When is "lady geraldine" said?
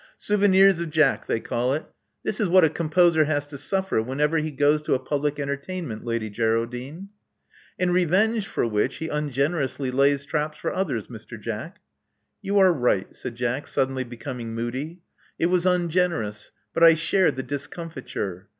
6.03-7.09